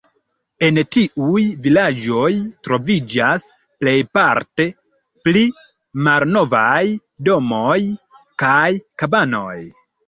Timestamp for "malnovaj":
6.09-6.83